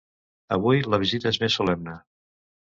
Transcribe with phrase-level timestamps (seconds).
[0.55, 1.95] Avui la visita és més solemne.